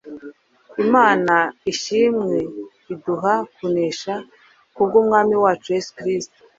imana 0.83 1.35
ishimwe 1.71 2.37
iduha 2.93 3.33
kunesha 3.55 4.13
kubw’umwami 4.75 5.35
wacu 5.43 5.67
yesu 5.75 5.91
kristo”. 5.99 6.37